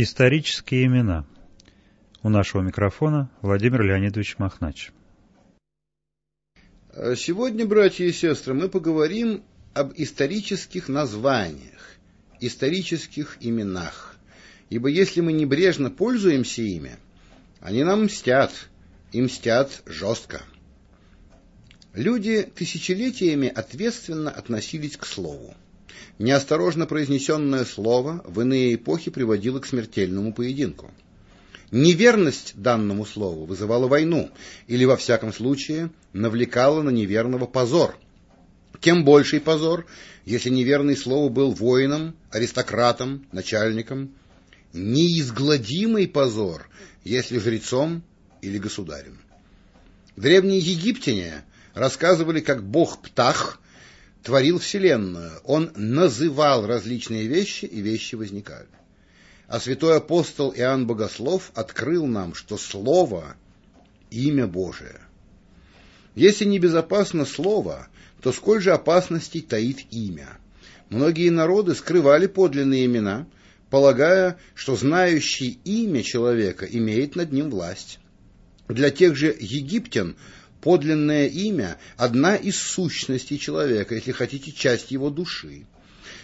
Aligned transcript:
Исторические 0.00 0.84
имена. 0.84 1.26
У 2.22 2.28
нашего 2.28 2.62
микрофона 2.62 3.32
Владимир 3.42 3.82
Леонидович 3.82 4.38
Махнач. 4.38 4.92
Сегодня, 7.16 7.66
братья 7.66 8.04
и 8.04 8.12
сестры, 8.12 8.54
мы 8.54 8.68
поговорим 8.68 9.42
об 9.74 9.92
исторических 9.96 10.88
названиях, 10.88 11.96
исторических 12.38 13.38
именах. 13.40 14.16
Ибо 14.70 14.86
если 14.86 15.20
мы 15.20 15.32
небрежно 15.32 15.90
пользуемся 15.90 16.62
ими, 16.62 16.92
они 17.58 17.82
нам 17.82 18.04
мстят, 18.04 18.52
и 19.10 19.20
мстят 19.20 19.82
жестко. 19.84 20.42
Люди 21.92 22.44
тысячелетиями 22.44 23.48
ответственно 23.48 24.30
относились 24.30 24.96
к 24.96 25.04
слову. 25.04 25.56
Неосторожно 26.18 26.86
произнесенное 26.86 27.64
слово 27.64 28.22
в 28.26 28.40
иные 28.40 28.74
эпохи 28.74 29.10
приводило 29.10 29.60
к 29.60 29.66
смертельному 29.66 30.32
поединку. 30.32 30.90
Неверность 31.70 32.54
данному 32.56 33.04
слову 33.04 33.44
вызывала 33.44 33.88
войну 33.88 34.30
или, 34.66 34.84
во 34.84 34.96
всяком 34.96 35.32
случае, 35.32 35.90
навлекала 36.12 36.82
на 36.82 36.90
неверного 36.90 37.46
позор. 37.46 37.98
Тем 38.80 39.04
больший 39.04 39.40
позор, 39.40 39.86
если 40.24 40.50
неверный 40.50 40.96
слово 40.96 41.28
был 41.28 41.52
воином, 41.52 42.16
аристократом, 42.30 43.26
начальником. 43.32 44.14
Неизгладимый 44.72 46.06
позор, 46.08 46.68
если 47.04 47.38
жрецом 47.38 48.02
или 48.42 48.58
государем. 48.58 49.18
Древние 50.16 50.58
египтяне 50.58 51.44
рассказывали, 51.74 52.40
как 52.40 52.62
бог 52.62 53.00
Птах 53.02 53.60
творил 54.22 54.58
Вселенную. 54.58 55.32
Он 55.44 55.70
называл 55.76 56.66
различные 56.66 57.26
вещи, 57.26 57.64
и 57.64 57.80
вещи 57.80 58.14
возникали. 58.14 58.68
А 59.46 59.60
святой 59.60 59.96
апостол 59.96 60.52
Иоанн 60.54 60.86
Богослов 60.86 61.50
открыл 61.54 62.06
нам, 62.06 62.34
что 62.34 62.58
Слово– 62.58 63.36
имя 64.10 64.46
Божие. 64.46 65.00
Если 66.14 66.44
небезопасно 66.44 67.24
Слово, 67.24 67.88
то 68.22 68.32
сколь 68.32 68.60
же 68.60 68.72
опасностей 68.72 69.40
таит 69.40 69.92
имя. 69.92 70.38
Многие 70.90 71.30
народы 71.30 71.74
скрывали 71.74 72.26
подлинные 72.26 72.86
имена, 72.86 73.26
полагая, 73.70 74.38
что 74.54 74.76
знающий 74.76 75.58
имя 75.64 76.02
человека 76.02 76.66
имеет 76.66 77.16
над 77.16 77.32
ним 77.32 77.50
власть. 77.50 77.98
Для 78.68 78.90
тех 78.90 79.16
же 79.16 79.34
египтян 79.38 80.16
Подлинное 80.60 81.28
имя– 81.28 81.78
одна 81.96 82.34
из 82.34 82.56
сущностей 82.56 83.38
человека, 83.38 83.94
если 83.94 84.10
хотите, 84.10 84.50
часть 84.50 84.90
его 84.90 85.08
души. 85.08 85.66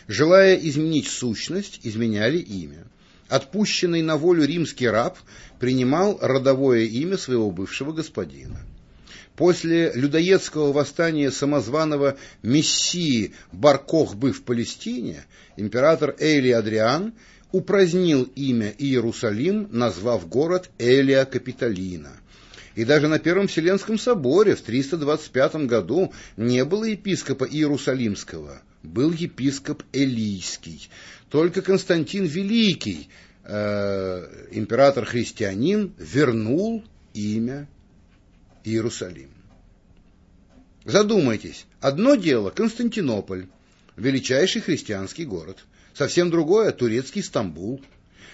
Желая 0.08 0.56
изменить 0.56 1.06
сущность, 1.06 1.80
изменяли 1.84 2.38
имя. 2.38 2.84
Отпущенный 3.28 4.02
на 4.02 4.16
волю 4.16 4.44
римский 4.44 4.88
раб 4.88 5.18
принимал 5.60 6.18
родовое 6.20 6.82
имя 6.82 7.16
своего 7.16 7.50
бывшего 7.50 7.92
господина. 7.92 8.60
После 9.36 9.92
людоедского 9.92 10.72
восстания 10.72 11.30
самозваного 11.30 12.16
мессии 12.42 13.34
Баркохбы 13.52 14.32
в 14.32 14.42
Палестине 14.42 15.24
император 15.56 16.16
Эли 16.18 16.50
Адриан 16.50 17.14
упразднил 17.52 18.24
имя 18.34 18.74
Иерусалим, 18.78 19.68
назвав 19.70 20.28
город 20.28 20.70
Элия 20.78 21.24
Капитолина– 21.24 22.12
и 22.74 22.84
даже 22.84 23.08
на 23.08 23.18
Первом 23.18 23.46
Вселенском 23.46 23.98
соборе 23.98 24.54
в 24.54 24.62
325 24.62 25.66
году 25.66 26.12
не 26.36 26.64
было 26.64 26.84
епископа 26.84 27.44
Иерусалимского, 27.44 28.62
был 28.82 29.12
епископ 29.12 29.82
Элийский. 29.92 30.88
Только 31.30 31.62
Константин 31.62 32.24
Великий, 32.24 33.08
э, 33.44 34.46
император-христианин, 34.52 35.94
вернул 35.98 36.84
имя 37.12 37.68
Иерусалим. 38.64 39.30
Задумайтесь, 40.84 41.66
одно 41.80 42.14
дело 42.14 42.50
Константинополь, 42.50 43.46
величайший 43.96 44.60
христианский 44.60 45.24
город, 45.24 45.64
совсем 45.94 46.30
другое 46.30 46.72
турецкий 46.72 47.22
Стамбул. 47.22 47.80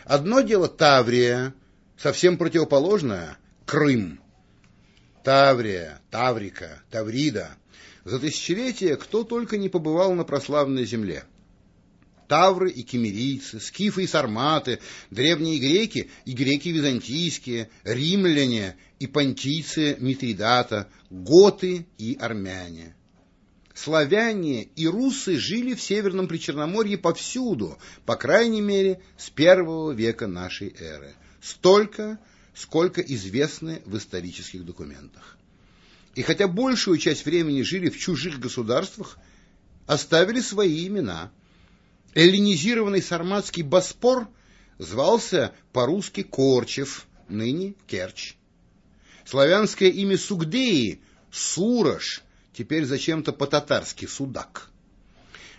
Одно 0.05 0.41
дело 0.41 0.67
Таврия, 0.67 1.55
совсем 1.97 2.39
противоположное 2.39 3.37
Крым. 3.67 4.19
Таврия, 5.25 6.01
Таврика, 6.11 6.83
Таврида. 6.91 7.51
За 8.05 8.19
тысячелетия 8.19 8.97
кто 8.97 9.25
только 9.25 9.59
не 9.59 9.69
побывал 9.69 10.15
на 10.15 10.25
прославленной 10.25 10.87
земле. 10.87 11.25
Тавры 12.29 12.71
и 12.71 12.83
кемерийцы, 12.83 13.59
скифы 13.59 14.05
и 14.05 14.07
сарматы, 14.07 14.79
древние 15.11 15.59
греки 15.59 16.11
и 16.25 16.33
греки 16.33 16.69
византийские, 16.69 17.71
римляне 17.83 18.77
и 19.01 19.07
понтийцы 19.07 19.97
Митридата, 19.99 20.89
готы 21.11 21.87
и 21.99 22.17
армяне. 22.21 22.95
Славяне 23.75 24.65
и 24.65 24.87
русы 24.87 25.39
жили 25.39 25.75
в 25.75 25.83
Северном 25.83 26.29
Причерноморье 26.29 26.99
повсюду, 26.99 27.79
по 28.07 28.15
крайней 28.15 28.61
мере, 28.61 29.01
с 29.17 29.31
первого 29.31 29.93
века 29.93 30.27
нашей 30.27 30.75
эры. 30.79 31.15
Столько, 31.41 32.19
сколько 32.61 33.01
известны 33.01 33.83
в 33.87 33.97
исторических 33.97 34.67
документах. 34.67 35.39
И 36.15 36.23
хотя 36.23 36.47
большую 36.47 36.99
часть 36.99 37.25
времени 37.25 37.63
жили 37.63 37.89
в 37.89 37.99
чужих 37.99 38.39
государствах, 38.39 39.17
оставили 39.87 40.41
свои 40.41 40.87
имена. 40.87 41.33
Эллинизированный 42.15 43.01
сарматский 43.01 43.63
Боспор 43.63 44.29
звался 44.79 45.55
по-русски 45.73 46.23
Корчев, 46.23 47.07
ныне 47.29 47.75
Керчь. 47.87 48.35
Славянское 49.25 49.89
имя 49.89 50.19
Сугдеи– 50.19 51.01
Сурож, 51.31 52.23
теперь 52.53 52.85
зачем-то 52.85 53.33
по-татарски 53.33 54.07
Судак. 54.07 54.69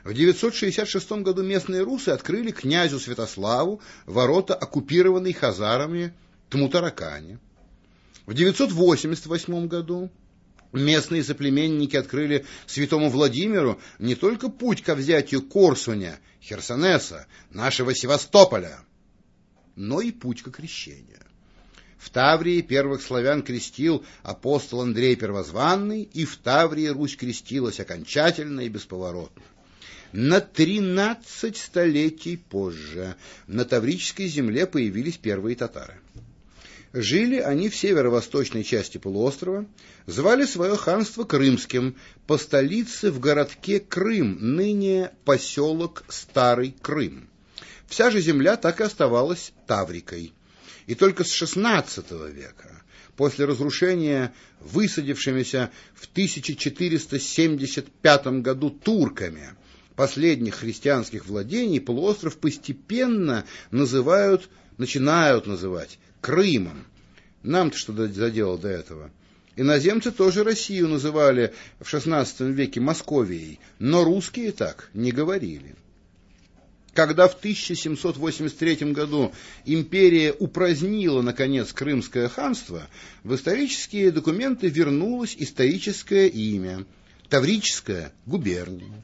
В 0.04 0.14
966 0.14 1.12
году 1.24 1.42
местные 1.42 1.82
русы 1.82 2.10
открыли 2.10 2.52
князю 2.52 3.00
Святославу 3.00 3.82
ворота, 4.06 4.54
оккупированные 4.54 5.34
хазарами 5.34 6.14
Тмутаракане. 6.52 7.40
В 8.26 8.34
988 8.34 9.68
году 9.68 10.12
местные 10.74 11.24
соплеменники 11.24 11.96
открыли 11.96 12.46
святому 12.68 13.10
Владимиру 13.10 13.80
не 14.00 14.16
только 14.16 14.50
путь 14.50 14.84
ко 14.84 14.94
взятию 14.94 15.44
Корсуня, 15.44 16.20
Херсонеса, 16.42 17.26
нашего 17.52 17.96
Севастополя, 17.96 18.80
но 19.78 20.02
и 20.02 20.12
путь 20.12 20.44
к 20.44 20.52
крещению. 20.52 21.22
В 21.98 22.10
Таврии 22.10 22.62
первых 22.62 23.02
славян 23.02 23.44
крестил 23.44 24.04
апостол 24.22 24.82
Андрей 24.82 25.16
Первозванный, 25.16 26.04
и 26.04 26.26
в 26.26 26.36
Таврии 26.36 26.88
Русь 26.88 27.16
крестилась 27.16 27.80
окончательно 27.80 28.62
и 28.62 28.70
бесповоротно. 28.70 29.44
На 30.12 30.42
тринадцать 30.42 31.56
столетий 31.56 32.36
позже 32.36 33.16
на 33.48 33.64
Таврической 33.64 34.28
земле 34.28 34.66
появились 34.66 35.18
первые 35.18 35.56
татары. 35.56 36.02
Жили 36.94 37.38
они 37.38 37.70
в 37.70 37.76
северо-восточной 37.76 38.66
части 38.66 38.98
полуострова, 38.98 39.66
звали 40.08 40.44
свое 40.46 40.76
ханство 40.76 41.24
Крымским, 41.24 41.96
по 42.28 42.38
столице 42.38 43.12
в 43.12 43.22
городке 43.22 43.80
Крым, 43.80 44.38
ныне 44.42 45.12
поселок 45.24 46.04
Старый 46.10 46.76
Крым. 46.82 47.30
Вся 47.88 48.12
же 48.12 48.20
земля 48.20 48.58
так 48.58 48.82
и 48.82 48.84
оставалась 48.84 49.54
Таврикой. 49.68 50.34
И 50.86 50.96
только 50.96 51.24
с 51.24 51.30
XVI 51.42 52.30
века, 52.30 52.84
после 53.16 53.46
разрушения 53.46 54.34
высадившимися 54.60 55.72
в 55.96 56.08
1475 56.08 58.28
году 58.42 58.70
турками 58.70 59.52
последних 59.96 60.56
христианских 60.56 61.26
владений, 61.26 61.80
полуостров 61.80 62.36
постепенно 62.38 63.46
называют, 63.70 64.50
начинают 64.78 65.48
называть 65.48 65.98
Крымом. 66.22 66.86
Нам-то 67.44 67.78
что 67.78 68.08
задело 68.08 68.58
до 68.58 68.70
этого? 68.70 69.12
Иноземцы 69.56 70.12
тоже 70.12 70.44
Россию 70.44 70.88
называли 70.88 71.54
в 71.80 71.94
XVI 71.94 72.52
веке 72.52 72.80
Московией, 72.80 73.60
но 73.80 74.04
русские 74.04 74.52
так 74.52 74.90
не 74.94 75.12
говорили. 75.12 75.76
Когда 76.94 77.28
в 77.28 77.36
1783 77.36 78.92
году 78.92 79.34
империя 79.66 80.34
упразднила, 80.34 81.22
наконец, 81.22 81.74
Крымское 81.74 82.28
ханство, 82.28 82.88
в 83.24 83.34
исторические 83.34 84.12
документы 84.12 84.68
вернулось 84.68 85.36
историческое 85.38 86.28
имя– 86.28 86.86
Таврическая 87.30 88.12
губерния, 88.26 89.04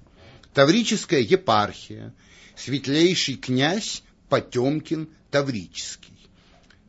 Таврическая 0.53 1.21
епархия, 1.21 2.13
светлейший 2.57 3.35
князь 3.35 4.03
Потемкин 4.27 5.07
Таврический 5.31 6.16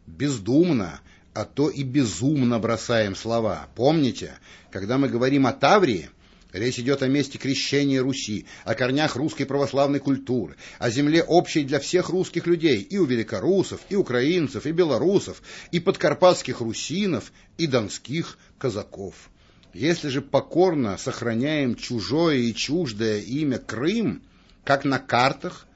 бездумно, 0.08 1.00
а 1.34 1.44
то 1.44 1.68
и 1.68 1.82
безумно 1.82 2.58
бросаем 2.58 3.14
слова. 3.14 3.68
Помните, 3.74 4.38
когда 4.70 4.98
мы 4.98 5.08
говорим 5.08 5.46
о 5.46 5.52
Таврии, 5.52 6.10
Речь 6.50 6.78
идет 6.78 7.02
о 7.02 7.08
месте 7.08 7.36
крещения 7.36 8.00
Руси, 8.00 8.46
о 8.64 8.74
корнях 8.74 9.16
русской 9.16 9.44
православной 9.44 10.00
культуры, 10.00 10.56
о 10.78 10.88
земле 10.88 11.22
общей 11.22 11.62
для 11.62 11.78
всех 11.78 12.08
русских 12.08 12.46
людей, 12.46 12.80
и 12.80 12.96
у 12.96 13.04
великорусов, 13.04 13.80
и 13.90 13.96
украинцев, 13.96 14.64
и 14.64 14.72
белорусов, 14.72 15.42
и 15.72 15.78
подкарпатских 15.78 16.62
русинов, 16.62 17.32
и 17.58 17.66
донских 17.66 18.38
казаков. 18.56 19.28
Если 19.74 20.08
же 20.08 20.22
покорно 20.22 20.96
сохраняем 20.96 21.74
чужое 21.74 22.36
и 22.36 22.54
чуждое 22.54 23.20
имя 23.20 23.58
Крым, 23.58 24.22
как 24.64 24.86
на 24.86 24.98
картах, 24.98 25.66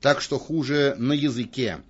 так 0.00 0.22
что 0.22 0.38
хуже 0.38 0.96
на 0.98 1.12
языке, 1.12 1.80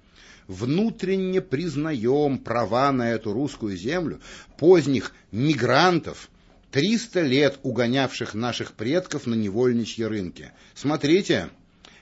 внутренне 0.47 1.41
признаем 1.41 2.39
права 2.39 2.93
на 2.93 3.11
эту 3.11 3.33
русскую 3.33 3.77
землю 3.77 4.21
поздних 4.59 5.13
мигрантов, 5.33 6.29
триста 6.71 7.21
лет 7.21 7.59
угонявших 7.63 8.35
наших 8.35 8.73
предков 8.73 9.27
на 9.27 9.35
невольничьи 9.35 10.05
рынки. 10.05 10.53
Смотрите, 10.75 11.51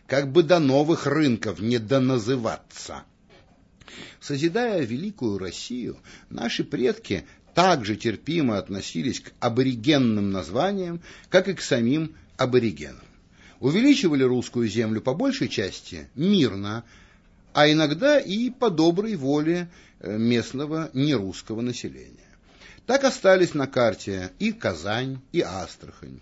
как 0.07 0.33
бы 0.33 0.43
до 0.43 0.59
новых 0.59 1.07
рынков 1.07 1.61
не 1.61 1.79
доназываться. 1.79 3.05
Созидая 4.21 4.83
великую 4.83 5.39
Россию, 5.39 5.99
наши 6.31 6.65
предки 6.65 7.25
также 7.55 7.97
терпимо 7.97 8.59
относились 8.59 9.21
к 9.21 9.33
аборигенным 9.41 10.31
названиям, 10.31 11.03
как 11.29 11.49
и 11.49 11.55
к 11.55 11.61
самим 11.61 12.15
аборигенам. 12.37 13.05
Увеличивали 13.61 14.23
русскую 14.23 14.69
землю 14.69 15.01
по 15.01 15.15
большей 15.15 15.49
части 15.49 16.09
мирно, 16.15 16.85
а 17.53 17.71
иногда 17.71 18.19
и 18.19 18.51
по 18.51 18.71
доброй 18.71 19.17
воле 19.17 19.71
э, 20.01 20.17
местного 20.17 20.91
нерусского 20.93 21.61
населения. 21.61 22.19
Так 22.87 23.05
остались 23.05 23.55
на 23.55 23.67
карте 23.67 24.33
и 24.39 24.53
Казань, 24.53 25.21
и 25.33 25.41
Астрахань. 25.41 26.21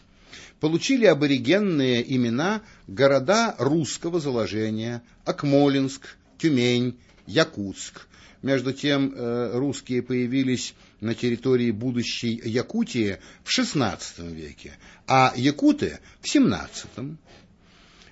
Получили 0.60 1.06
аборигенные 1.06 2.04
имена 2.14 2.62
города 2.86 3.54
русского 3.58 4.20
заложения 4.20 5.02
Акмолинск, 5.24 6.16
Тюмень, 6.38 6.98
Якутск. 7.26 8.06
Между 8.42 8.72
тем 8.72 9.12
э, 9.14 9.52
русские 9.54 10.02
появились 10.02 10.74
на 11.00 11.14
территории 11.14 11.70
будущей 11.70 12.40
Якутии 12.44 13.18
в 13.44 13.58
XVI 13.58 13.98
веке, 14.32 14.78
а 15.06 15.32
якуты 15.36 15.98
в 16.20 16.24
XVII. 16.24 17.16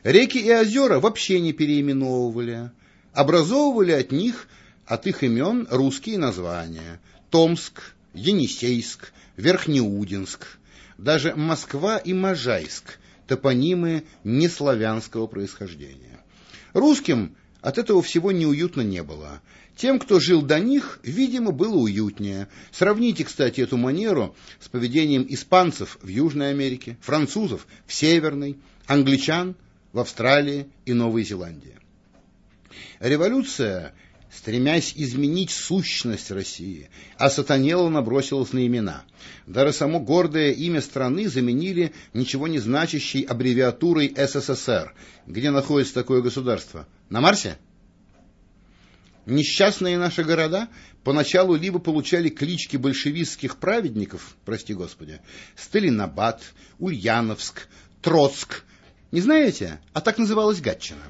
Реки 0.02 0.38
и 0.38 0.52
озера 0.52 1.00
вообще 1.00 1.40
не 1.40 1.52
переименовывали, 1.52 2.70
образовывали 3.18 3.90
от 3.90 4.12
них, 4.12 4.46
от 4.86 5.08
их 5.08 5.24
имен 5.24 5.66
русские 5.72 6.18
названия. 6.18 7.00
Томск, 7.30 7.96
Енисейск, 8.14 9.12
Верхнеудинск, 9.36 10.46
даже 10.98 11.34
Москва 11.34 11.98
и 11.98 12.14
Можайск– 12.14 13.00
топонимы 13.26 14.04
неславянского 14.22 15.26
происхождения. 15.26 16.20
Русским 16.74 17.34
от 17.60 17.78
этого 17.78 18.02
всего 18.02 18.30
неуютно 18.30 18.82
не 18.82 19.02
было. 19.02 19.42
Тем, 19.74 19.98
кто 19.98 20.20
жил 20.20 20.40
до 20.40 20.60
них, 20.60 21.00
видимо, 21.02 21.50
было 21.50 21.74
уютнее. 21.74 22.46
Сравните, 22.70 23.24
кстати, 23.24 23.60
эту 23.62 23.76
манеру 23.76 24.36
с 24.60 24.68
поведением 24.68 25.26
испанцев 25.28 25.98
в 26.02 26.06
Южной 26.06 26.50
Америке, 26.50 26.96
французов 27.00 27.66
в 27.84 27.92
Северной, 27.92 28.58
англичан 28.86 29.56
в 29.92 29.98
Австралии 29.98 30.68
и 30.86 30.92
Новой 30.92 31.24
Зеландии. 31.24 31.74
Революция, 33.00 33.94
стремясь 34.30 34.92
изменить 34.94 35.50
сущность 35.50 36.30
России, 36.30 36.90
осатанела 37.16 37.88
набросилась 37.88 38.52
на 38.52 38.66
имена. 38.66 39.04
Даже 39.46 39.72
само 39.72 40.00
гордое 40.00 40.52
имя 40.52 40.80
страны 40.80 41.28
заменили 41.28 41.92
ничего 42.12 42.48
не 42.48 42.58
значащей 42.58 43.22
аббревиатурой 43.22 44.14
СССР. 44.16 44.94
Где 45.26 45.50
находится 45.50 45.94
такое 45.94 46.20
государство? 46.20 46.86
На 47.08 47.20
Марсе? 47.20 47.58
Несчастные 49.28 49.98
наши 49.98 50.24
города 50.24 50.68
поначалу 51.04 51.54
либо 51.54 51.78
получали 51.78 52.30
клички 52.30 52.78
большевистских 52.78 53.58
праведников, 53.58 54.36
прости 54.46 54.72
господи, 54.72 55.20
Сталинабад, 55.54 56.42
Ульяновск, 56.78 57.68
Троцк. 58.00 58.64
Не 59.12 59.20
знаете? 59.20 59.80
А 59.92 60.00
так 60.00 60.16
называлась 60.16 60.62
Гатчина. 60.62 61.02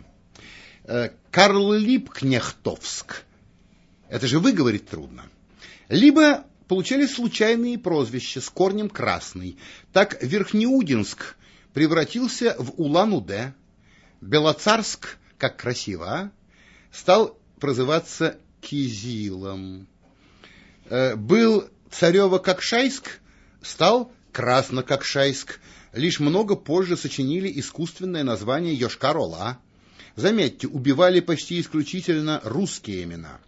Э, 0.89 1.11
Карл 1.31 1.75
Липкнехтовск. 1.75 3.23
Это 4.09 4.27
же 4.27 4.39
выговорить 4.41 4.89
трудно. 4.89 5.25
Либо 5.91 6.47
получали 6.67 7.07
случайные 7.07 7.79
прозвища 7.79 8.41
с 8.41 8.49
корнем 8.49 8.89
красный. 8.89 9.59
Так 9.93 10.23
Верхнеудинск 10.23 11.37
превратился 11.75 12.57
в 12.59 12.81
Улан-Удэ. 12.81 13.53
Белоцарск, 14.23 15.19
как 15.37 15.59
красиво, 15.59 16.11
а? 16.11 16.31
стал 16.91 17.39
прозываться 17.61 18.39
Кизилом. 18.63 19.87
Э, 20.87 21.17
был 21.17 21.69
Царево-Кокшайск, 21.91 23.21
стал 23.61 24.11
Красно-Кокшайск. 24.33 25.61
Лишь 25.93 26.19
много 26.19 26.57
позже 26.57 26.97
сочинили 26.97 27.53
искусственное 27.61 28.25
название 28.25 28.75
Йошкар-Ола. 28.75 29.59
Заметьте, 30.19 30.67
убивали 30.67 31.21
почти 31.21 31.61
исключительно 31.61 32.41
русские 32.43 33.05
имена. 33.05 33.39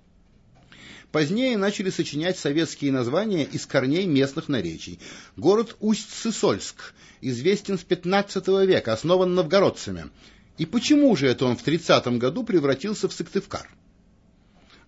Позднее 1.10 1.56
начали 1.56 1.90
сочинять 1.90 2.38
советские 2.38 2.92
названия 2.92 3.42
из 3.42 3.66
корней 3.66 4.06
местных 4.06 4.46
наречий. 4.46 5.00
Город 5.36 5.74
Усть-Сысольск 5.80 6.94
известен 7.20 7.76
с 7.76 7.82
15 7.82 8.46
века, 8.68 8.92
основан 8.92 9.34
новгородцами. 9.34 10.10
И 10.58 10.64
почему 10.64 11.16
же 11.16 11.26
это 11.26 11.44
он 11.46 11.56
в 11.56 11.62
30 11.64 12.06
году 12.18 12.44
превратился 12.44 13.08
в 13.08 13.12
Сыктывкар? 13.12 13.68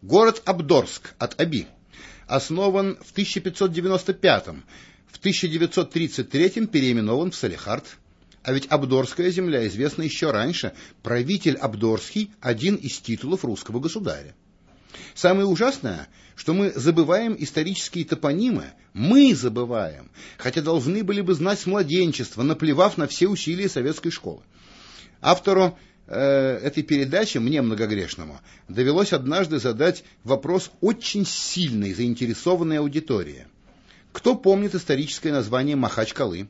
Город 0.02 0.40
Абдорск 0.44 1.14
от 1.18 1.40
Аби 1.40 1.66
основан 2.28 2.96
в 3.04 3.10
1595 3.10 4.46
в 5.08 5.18
1933 5.18 6.66
переименован 6.66 7.32
в 7.32 7.34
Салихард. 7.34 7.98
А 8.42 8.52
ведь 8.52 8.66
Абдорская 8.66 9.30
земля 9.30 9.66
известна 9.68 10.02
еще 10.02 10.30
раньше. 10.30 10.72
Правитель 11.02 11.56
Абдорский– 11.56 12.32
один 12.40 12.74
из 12.74 12.98
титулов 12.98 13.44
русского 13.44 13.78
государя. 13.78 14.34
Самое 15.14 15.46
ужасное, 15.46 16.08
что 16.34 16.52
мы 16.52 16.72
забываем 16.74 17.36
исторические 17.38 18.04
топонимы, 18.04 18.72
мы 18.92 19.34
забываем, 19.34 20.10
хотя 20.38 20.60
должны 20.60 21.04
были 21.04 21.20
бы 21.20 21.34
знать 21.34 21.60
с 21.60 21.66
младенчества, 21.66 22.42
наплевав 22.42 22.98
на 22.98 23.06
все 23.06 23.28
усилия 23.28 23.68
советской 23.68 24.10
школы. 24.10 24.42
Автору 25.20 25.78
э, 26.08 26.18
этой 26.62 26.82
передачи, 26.82 27.38
мне 27.38 27.62
многогрешному, 27.62 28.40
довелось 28.68 29.12
однажды 29.12 29.60
задать 29.60 30.04
вопрос 30.24 30.70
очень 30.80 31.24
сильной 31.24 31.94
заинтересованной 31.94 32.80
аудитории. 32.80 33.46
Кто 34.12 34.34
помнит 34.34 34.74
историческое 34.74 35.32
название 35.32 35.76
Махачкалы? 35.76 36.48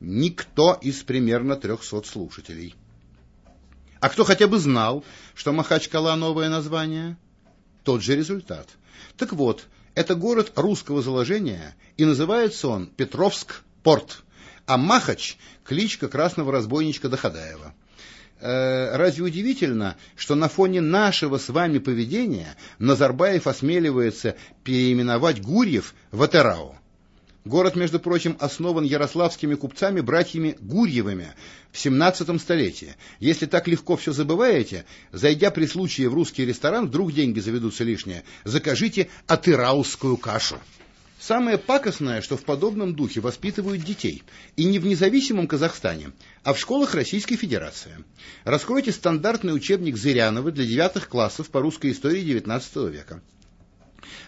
Никто 0.00 0.78
из 0.80 1.02
примерно 1.02 1.56
трехсот 1.56 2.06
слушателей. 2.06 2.74
А 4.00 4.08
кто 4.08 4.24
хотя 4.24 4.48
бы 4.48 4.58
знал, 4.58 5.04
что 5.34 5.52
Махачкала 5.52 6.16
новое 6.16 6.48
название? 6.48 7.18
Тот 7.84 8.02
же 8.02 8.16
результат. 8.16 8.66
Так 9.18 9.34
вот, 9.34 9.66
это 9.94 10.14
город 10.14 10.52
русского 10.56 11.02
заложения, 11.02 11.76
и 11.98 12.06
называется 12.06 12.68
он 12.68 12.86
Петровск-Порт, 12.86 14.22
а 14.64 14.78
Махач– 14.78 15.36
кличка 15.64 16.08
красного 16.08 16.50
разбойничка 16.50 17.10
Доходаева. 17.10 17.74
Э, 18.40 18.96
разве 18.96 19.24
удивительно, 19.24 19.96
что 20.16 20.34
на 20.34 20.48
фоне 20.48 20.80
нашего 20.80 21.36
с 21.36 21.50
вами 21.50 21.78
поведения 21.78 22.56
Назарбаев 22.78 23.46
осмеливается 23.46 24.36
переименовать 24.64 25.42
Гурьев 25.42 25.94
в 26.10 26.22
Атерау? 26.22 26.79
Город, 27.46 27.74
между 27.74 27.98
прочим, 27.98 28.36
основан 28.38 28.84
ярославскими 28.84 29.54
купцами-братьями 29.54 30.58
Гурьевыми 30.60 31.28
в 31.72 31.78
17 31.78 32.38
столетии. 32.38 32.94
Если 33.18 33.46
так 33.46 33.66
легко 33.66 33.96
все 33.96 34.12
забываете, 34.12 34.84
зайдя 35.10 35.50
при 35.50 35.64
случае 35.64 36.10
в 36.10 36.14
русский 36.14 36.44
ресторан, 36.44 36.88
вдруг 36.88 37.12
деньги 37.12 37.40
заведутся 37.40 37.82
лишние, 37.82 38.24
закажите 38.44 39.08
атыраускую 39.26 40.18
кашу. 40.18 40.58
Самое 41.18 41.56
пакостное, 41.56 42.20
что 42.20 42.36
в 42.36 42.44
подобном 42.44 42.94
духе 42.94 43.20
воспитывают 43.20 43.82
детей, 43.84 44.22
и 44.56 44.64
не 44.64 44.78
в 44.78 44.84
независимом 44.86 45.46
Казахстане, 45.46 46.12
а 46.44 46.52
в 46.52 46.58
школах 46.58 46.94
Российской 46.94 47.36
Федерации. 47.36 48.04
Раскройте 48.44 48.92
стандартный 48.92 49.54
учебник 49.54 49.96
Зырянова 49.96 50.50
для 50.50 50.66
девятых 50.66 51.08
классов 51.08 51.48
по 51.48 51.60
русской 51.60 51.92
истории 51.92 52.22
XIX 52.22 52.90
века. 52.90 53.22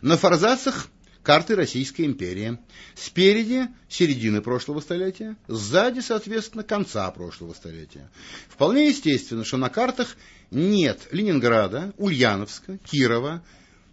На 0.01 0.17
форзацах 0.17 0.89
карты 1.23 1.55
Российской 1.55 2.03
империи. 2.03 2.59
Спереди 2.95 3.69
середины 3.89 4.43
прошлого 4.43 4.81
столетия, 4.81 5.37
сзади, 5.49 6.01
соответственно, 6.01 6.65
конца 6.65 7.11
прошлого 7.11 7.55
столетия. 7.55 8.11
Вполне 8.49 8.89
естественно, 8.89 9.45
что 9.45 9.57
на 9.57 9.69
картах 9.69 10.17
нет 10.51 11.09
Ленинграда, 11.13 11.95
Ульяновска, 11.97 12.79
Кирова, 12.79 13.43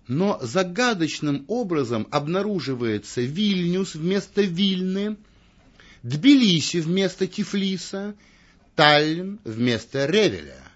но 0.08 0.40
загадочным 0.42 1.46
образом 1.48 2.08
обнаруживается 2.12 3.22
Вильнюс 3.22 3.96
вместо 3.96 4.42
Вильны, 4.42 5.18
Тбилиси 6.02 6.78
вместо 6.78 7.28
Тифлиса, 7.28 8.16
Таллин 8.76 9.40
вместо 9.44 10.06
Ревеля. 10.06 10.69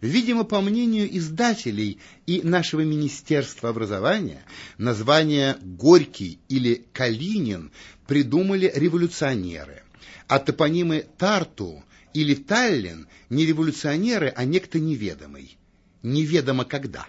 Видимо, 0.00 0.44
по 0.44 0.60
мнению 0.60 1.14
издателей 1.16 1.98
и 2.26 2.42
нашего 2.42 2.82
Министерства 2.82 3.70
образования, 3.70 4.42
название 4.76 5.56
«Горький» 5.62 6.38
или 6.48 6.84
«Калинин» 6.92 7.70
придумали 8.06 8.70
революционеры, 8.74 9.82
а 10.28 10.38
топонимы 10.38 11.06
«Тарту» 11.16 11.82
или 12.12 12.34
«Таллин» 12.34 13.06
не 13.30 13.46
революционеры, 13.46 14.32
а 14.36 14.44
некто 14.44 14.78
неведомый. 14.78 15.56
Неведомо 16.02 16.64
когда. 16.64 17.06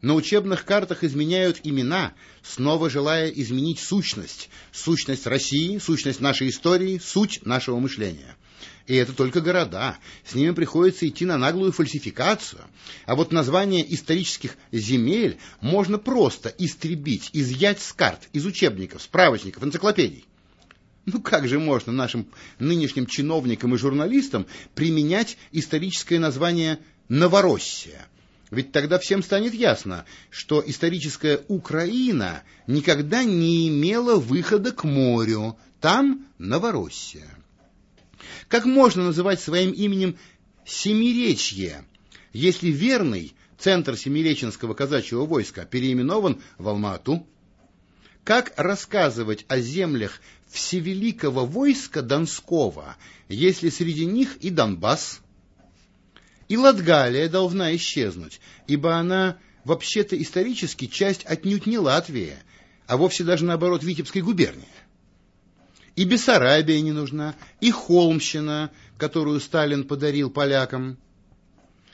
На 0.00 0.14
учебных 0.14 0.64
картах 0.64 1.02
изменяют 1.02 1.60
имена, 1.64 2.14
снова 2.42 2.88
желая 2.88 3.30
изменить 3.30 3.80
сущность. 3.80 4.48
Сущность 4.70 5.26
России, 5.26 5.78
сущность 5.78 6.20
нашей 6.20 6.50
истории, 6.50 7.00
суть 7.02 7.44
нашего 7.44 7.80
мышления. 7.80 8.36
И 8.86 8.94
это 8.94 9.12
только 9.12 9.40
города. 9.40 9.98
С 10.24 10.34
ними 10.34 10.52
приходится 10.52 11.06
идти 11.06 11.24
на 11.24 11.36
наглую 11.36 11.72
фальсификацию. 11.72 12.62
А 13.06 13.16
вот 13.16 13.32
название 13.32 13.92
исторических 13.92 14.56
земель 14.70 15.38
можно 15.60 15.98
просто 15.98 16.48
истребить, 16.58 17.30
изъять 17.32 17.80
с 17.80 17.92
карт, 17.92 18.28
из 18.32 18.46
учебников, 18.46 19.02
справочников, 19.02 19.64
энциклопедий. 19.64 20.24
Ну 21.06 21.20
как 21.20 21.48
же 21.48 21.58
можно 21.58 21.92
нашим 21.92 22.28
нынешним 22.60 23.06
чиновникам 23.06 23.74
и 23.74 23.78
журналистам 23.78 24.46
применять 24.74 25.36
историческое 25.50 26.20
название 26.20 26.78
«Новороссия»? 27.08 28.06
Ведь 28.50 28.72
тогда 28.72 28.98
всем 28.98 29.22
станет 29.22 29.52
ясно, 29.52 30.06
что 30.30 30.62
историческая 30.64 31.42
Украина 31.48 32.42
никогда 32.66 33.22
не 33.24 33.68
имела 33.68 34.16
выхода 34.16 34.72
к 34.72 34.84
морю. 34.84 35.58
Там 35.80 36.26
Новороссия. 36.38 37.28
Как 38.48 38.64
можно 38.64 39.04
называть 39.04 39.40
своим 39.40 39.72
именем 39.72 40.16
Семиречье, 40.64 41.84
если 42.32 42.70
верный 42.70 43.34
центр 43.58 43.96
Семиреченского 43.96 44.74
казачьего 44.74 45.24
войска 45.24 45.64
переименован 45.64 46.40
в 46.56 46.68
Алмату? 46.68 47.26
Как 48.24 48.52
рассказывать 48.56 49.44
о 49.48 49.60
землях 49.60 50.20
всевеликого 50.48 51.46
войска 51.46 52.02
Донского, 52.02 52.96
если 53.28 53.68
среди 53.68 54.04
них 54.04 54.36
и 54.38 54.50
Донбасс? 54.50 55.20
И 56.48 56.56
Латгалия 56.56 57.28
должна 57.28 57.74
исчезнуть, 57.76 58.40
ибо 58.66 58.96
она 58.96 59.36
вообще-то 59.64 60.20
исторически 60.20 60.86
часть 60.86 61.24
отнюдь 61.26 61.66
не 61.66 61.78
Латвии, 61.78 62.36
а 62.86 62.96
вовсе 62.96 63.22
даже 63.22 63.44
наоборот 63.44 63.84
Витебской 63.84 64.22
губернии. 64.22 64.66
И 65.94 66.04
Бессарабия 66.04 66.80
не 66.80 66.92
нужна, 66.92 67.34
и 67.60 67.70
Холмщина, 67.70 68.70
которую 68.96 69.40
Сталин 69.40 69.84
подарил 69.84 70.30
полякам. 70.30 70.96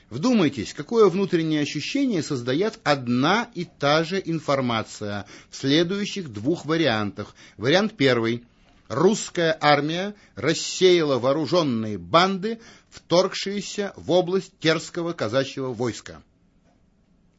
Вдумайтесь, 0.09 0.73
какое 0.73 1.09
внутреннее 1.09 1.61
ощущение 1.61 2.21
создает 2.21 2.79
одна 2.83 3.49
и 3.55 3.65
та 3.65 4.03
же 4.03 4.21
информация 4.23 5.25
в 5.49 5.55
следующих 5.55 6.31
двух 6.31 6.65
вариантах. 6.65 7.35
Вариант 7.57 7.97
первый. 7.97 8.45
Русская 8.87 9.57
армия 9.59 10.13
рассеяла 10.35 11.17
вооруженные 11.17 11.97
банды, 11.97 12.59
вторгшиеся 12.95 13.93
в 13.97 14.11
область 14.11 14.57
Терского 14.59 15.13
казачьего 15.13 15.73
войска. 15.73 16.23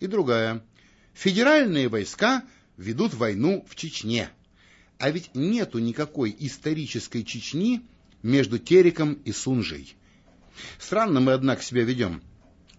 И 0.01 0.07
другая. 0.07 0.63
Федеральные 1.15 1.89
войска 1.89 2.45
ведут 2.77 3.15
войну 3.15 3.65
в 3.69 3.75
Чечне. 3.75 4.29
А 4.99 5.11
ведь 5.11 5.35
нету 5.35 5.79
никакой 5.79 6.35
исторической 6.39 7.25
Чечни 7.25 7.83
между 8.23 8.59
Тереком 8.59 9.15
и 9.25 9.33
Сунжей. 9.33 9.97
Странно 10.79 11.21
мы, 11.21 11.33
однако, 11.33 11.63
себя 11.63 11.85
ведем. 11.85 12.23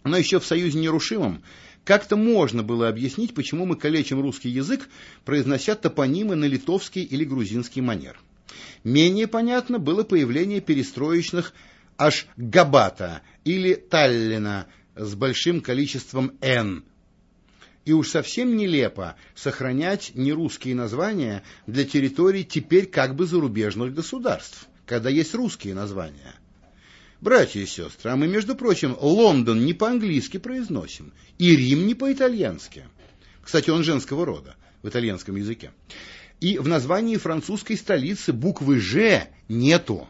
Но 0.04 0.18
еще 0.18 0.40
в 0.40 0.46
Союзе 0.46 0.80
Нерушимом 0.80 1.44
как-то 1.84 2.16
можно 2.16 2.64
было 2.64 2.90
объяснить, 2.90 3.34
почему 3.34 3.66
мы 3.66 3.76
калечим 3.76 4.22
русский 4.22 4.50
язык, 4.50 4.88
произнося 5.26 5.76
топонимы 5.76 6.36
на 6.36 6.46
литовский 6.46 7.04
или 7.04 7.24
грузинский 7.24 7.82
манер. 7.82 8.20
Менее 8.84 9.28
понятно 9.28 9.80
было 9.80 10.04
появление 10.04 10.62
перестроечных 10.62 11.54
аж 11.98 12.28
Габата 12.38 13.22
или 13.44 13.74
Таллина 13.74 14.68
с 14.96 15.16
большим 15.16 15.62
количеством 15.62 16.38
«н», 16.42 16.84
и 17.88 17.94
уж 17.94 18.10
совсем 18.10 18.58
нелепо 18.58 19.16
сохранять 19.34 20.12
нерусские 20.14 20.76
названия 20.76 21.44
для 21.68 21.86
территорий 21.86 22.44
теперь 22.44 22.86
как 22.86 23.16
бы 23.16 23.26
зарубежных 23.26 23.94
государств, 23.94 24.68
когда 24.86 25.10
есть 25.10 25.34
русские 25.34 25.74
названия. 25.74 26.36
Братья 27.22 27.62
и 27.62 27.66
сестры, 27.66 28.12
а 28.12 28.18
мы, 28.18 28.28
между 28.28 28.56
прочим, 28.56 28.96
Лондон 29.00 29.66
не 29.66 29.74
по-английски 29.74 30.38
произносим, 30.38 31.14
и 31.38 31.56
Рим 31.56 31.88
не 31.88 31.96
по-итальянски. 31.96 32.86
Кстати, 33.42 33.70
он 33.70 33.84
женского 33.84 34.26
рода 34.26 34.58
в 34.84 34.90
итальянском 34.90 35.38
языке. 35.38 35.72
И 36.42 36.58
в 36.58 36.68
названии 36.68 37.16
французской 37.16 37.78
столицы 37.78 38.34
буквы 38.34 38.82
«Ж» 38.82 39.30
нету. 39.48 40.10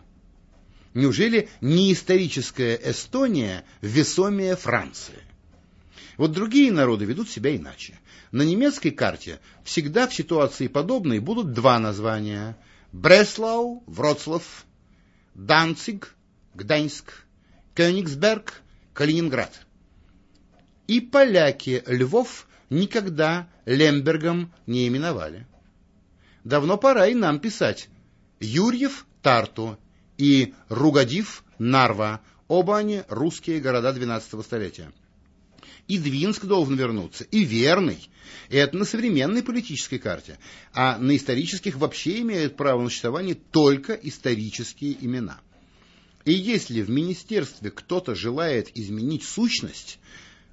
Неужели 0.93 1.49
не 1.61 1.93
историческая 1.93 2.79
Эстония 2.83 3.65
весомее 3.81 4.55
Франции? 4.55 5.19
Вот 6.17 6.31
другие 6.31 6.71
народы 6.71 7.05
ведут 7.05 7.29
себя 7.29 7.55
иначе. 7.55 7.99
На 8.31 8.41
немецкой 8.41 8.91
карте 8.91 9.39
всегда 9.63 10.07
в 10.07 10.13
ситуации 10.13 10.67
подобной 10.67 11.19
будут 11.19 11.53
два 11.53 11.79
названия. 11.79 12.57
Бреслау, 12.91 13.83
Вроцлав, 13.85 14.65
Данциг, 15.35 16.15
Гданьск, 16.55 17.25
Кёнигсберг, 17.75 18.61
Калининград. 18.93 19.65
И 20.87 20.99
поляки 20.99 21.83
Львов 21.85 22.47
никогда 22.69 23.47
Лембергом 23.65 24.51
не 24.65 24.87
именовали. 24.87 25.45
Давно 26.43 26.77
пора 26.77 27.07
и 27.07 27.13
нам 27.13 27.39
писать 27.39 27.89
Юрьев– 28.39 29.05
Тарту 29.21 29.77
и 30.17 30.53
Ругадив– 30.69 31.43
Нарва. 31.59 32.21
Оба 32.47 32.77
они 32.77 33.03
русские 33.09 33.59
города 33.59 33.91
XII 33.91 34.43
столетия 34.43 34.91
и 35.87 35.97
Двинск 35.97 36.45
должен 36.45 36.75
вернуться, 36.75 37.23
и 37.25 37.43
Верный. 37.43 38.09
Это 38.49 38.77
на 38.77 38.85
современной 38.85 39.43
политической 39.43 39.99
карте. 39.99 40.37
А 40.73 40.97
на 40.97 41.15
исторических 41.15 41.75
вообще 41.75 42.21
имеют 42.21 42.57
право 42.57 42.81
на 42.81 42.89
существование 42.89 43.35
только 43.35 43.93
исторические 43.93 44.97
имена. 45.01 45.39
И 46.25 46.33
если 46.33 46.81
в 46.81 46.89
министерстве 46.89 47.71
кто-то 47.71 48.15
желает 48.15 48.69
изменить 48.77 49.23
сущность, 49.23 49.99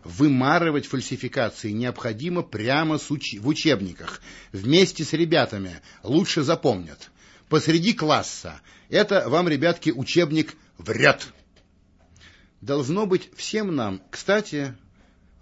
вымарывать 0.04 0.86
фальсификации 0.86 1.70
необходимо 1.70 2.42
прямо 2.42 2.98
в 2.98 3.48
учебниках, 3.48 4.20
вместе 4.52 5.04
с 5.04 5.12
ребятами, 5.12 5.80
лучше 6.04 6.42
запомнят. 6.42 7.10
Посреди 7.48 7.92
класса. 7.92 8.60
Это 8.88 9.28
вам, 9.28 9.48
ребятки, 9.48 9.90
учебник 9.90 10.54
врет. 10.78 11.28
Должно 12.60 13.06
быть 13.06 13.30
всем 13.36 13.74
нам, 13.74 14.00
кстати, 14.10 14.74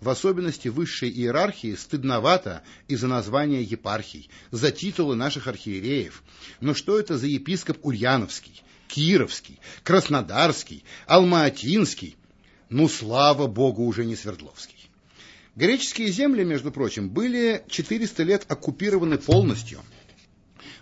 в 0.01 0.09
особенности 0.09 0.67
высшей 0.67 1.11
иерархии, 1.11 1.77
стыдновато 1.77 2.63
из-за 2.89 3.07
названия 3.07 3.63
епархий, 3.63 4.29
за 4.51 4.73
титулы 4.73 5.15
наших 5.15 5.47
архиереев. 5.47 6.25
Но 6.61 6.75
что 6.75 6.99
это 6.99 7.17
за 7.17 7.29
епископ 7.29 7.79
Ульяновский, 7.87 8.63
Кировский, 8.89 9.61
Краснодарский, 9.85 10.85
Алматинский? 11.07 12.17
Ну, 12.69 12.89
слава 12.89 13.47
богу, 13.47 13.85
уже 13.85 14.05
не 14.05 14.17
Свердловский. 14.17 14.91
Греческие 15.55 16.09
земли, 16.09 16.43
между 16.43 16.73
прочим, 16.73 17.09
были 17.09 17.63
400 17.69 18.23
лет 18.25 18.45
оккупированы 18.49 19.19
полностью, 19.19 19.81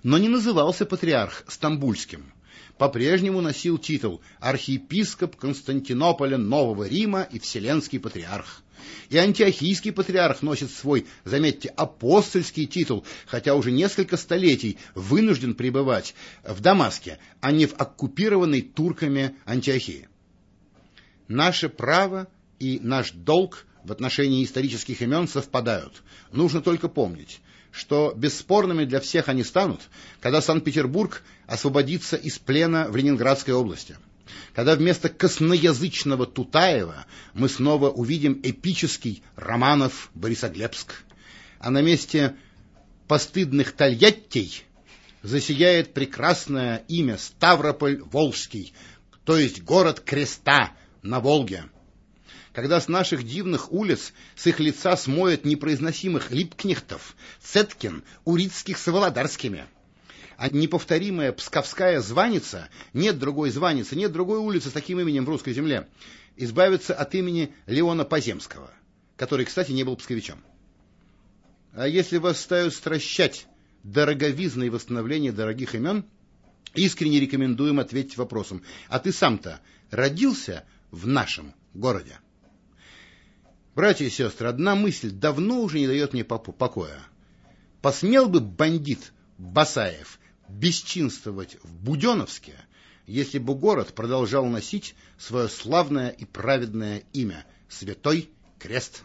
но 0.02 0.18
не 0.18 0.28
назывался 0.28 0.86
патриарх 0.86 1.44
Стамбульским. 1.48 2.32
По-прежнему 2.78 3.40
носил 3.40 3.76
титул 3.76 4.22
архиепископ 4.38 5.36
Константинополя 5.36 6.38
Нового 6.38 6.88
Рима 6.88 7.22
и 7.30 7.38
Вселенский 7.38 8.00
патриарх. 8.00 8.62
И 9.10 9.18
антиохийский 9.18 9.92
патриарх 9.92 10.40
носит 10.40 10.70
свой, 10.70 11.06
заметьте, 11.24 11.68
апостольский 11.68 12.66
титул, 12.66 13.04
хотя 13.26 13.54
уже 13.54 13.70
несколько 13.70 14.16
столетий 14.16 14.78
вынужден 14.94 15.54
пребывать 15.54 16.14
в 16.42 16.60
Дамаске, 16.60 17.18
а 17.40 17.52
не 17.52 17.66
в 17.66 17.74
оккупированной 17.74 18.62
турками 18.62 19.34
Антиохии. 19.44 20.08
Наше 21.28 21.68
право 21.68 22.28
и 22.58 22.80
наш 22.82 23.10
долг 23.12 23.66
в 23.84 23.92
отношении 23.92 24.44
исторических 24.44 25.02
имен 25.02 25.28
совпадают. 25.28 26.02
Нужно 26.32 26.62
только 26.62 26.88
помнить, 26.88 27.40
что 27.72 28.12
бесспорными 28.16 28.84
для 28.84 29.00
всех 29.00 29.28
они 29.28 29.44
станут, 29.44 29.80
когда 30.20 30.40
Санкт-Петербург 30.40 31.22
освободится 31.46 32.16
из 32.16 32.38
плена 32.38 32.86
в 32.88 32.96
Ленинградской 32.96 33.54
области 33.54 33.96
когда 34.54 34.74
вместо 34.74 35.08
косноязычного 35.08 36.26
Тутаева 36.26 37.06
мы 37.34 37.48
снова 37.48 37.90
увидим 37.90 38.40
эпический 38.42 39.22
Романов 39.36 40.10
Борисоглебск, 40.14 41.02
а 41.58 41.70
на 41.70 41.82
месте 41.82 42.34
постыдных 43.06 43.72
Тольяттей 43.72 44.64
засияет 45.22 45.92
прекрасное 45.92 46.84
имя 46.88 47.16
Ставрополь-Волжский, 47.16 48.72
то 49.24 49.36
есть 49.36 49.62
город 49.62 50.00
креста 50.00 50.72
на 51.02 51.20
Волге. 51.20 51.64
Когда 52.52 52.80
с 52.80 52.88
наших 52.88 53.22
дивных 53.22 53.72
улиц 53.72 54.12
с 54.34 54.46
их 54.46 54.58
лица 54.58 54.96
смоет 54.96 55.44
непроизносимых 55.44 56.32
липкнехтов, 56.32 57.14
Цеткин, 57.40 58.02
Урицких 58.24 58.76
с 58.76 58.86
Володарскими. 58.88 59.66
А 60.36 60.48
неповторимая 60.48 61.32
псковская 61.32 62.00
званица, 62.00 62.68
нет 62.92 63.18
другой 63.18 63.50
званицы, 63.50 63.94
нет 63.94 64.10
другой 64.10 64.38
улицы 64.38 64.70
с 64.70 64.72
таким 64.72 64.98
именем 64.98 65.26
в 65.26 65.28
русской 65.28 65.52
земле, 65.52 65.86
избавиться 66.36 66.94
от 66.94 67.14
имени 67.14 67.54
Леона 67.66 68.04
Поземского, 68.04 68.70
который, 69.16 69.44
кстати, 69.44 69.70
не 69.70 69.84
был 69.84 69.96
псковичом. 69.96 70.42
А 71.72 71.86
если 71.86 72.16
вас 72.16 72.40
ставят 72.40 72.74
стращать 72.74 73.46
дороговизной 73.84 74.70
восстановления 74.70 75.30
дорогих 75.30 75.76
имен, 75.76 76.04
искренне 76.74 77.20
рекомендуем 77.20 77.78
ответить 77.78 78.16
вопросом, 78.16 78.62
а 78.88 78.98
ты 78.98 79.12
сам-то 79.12 79.60
родился 79.90 80.64
в 80.90 81.06
нашем 81.06 81.54
городе? 81.74 82.18
Братья 83.74 84.04
и 84.04 84.10
сестры, 84.10 84.48
одна 84.48 84.74
мысль 84.74 85.10
давно 85.10 85.60
уже 85.60 85.78
не 85.78 85.86
дает 85.86 86.12
мне 86.12 86.24
покоя. 86.24 87.00
Посмел 87.80 88.28
бы 88.28 88.40
бандит 88.40 89.12
Басаев 89.38 90.18
бесчинствовать 90.48 91.56
в 91.62 91.72
Буденовске, 91.74 92.54
если 93.06 93.38
бы 93.38 93.54
город 93.54 93.94
продолжал 93.94 94.44
носить 94.46 94.96
свое 95.18 95.48
славное 95.48 96.10
и 96.10 96.24
праведное 96.24 97.04
имя— 97.12 97.46
Святой 97.68 98.28
Крест. 98.58 99.04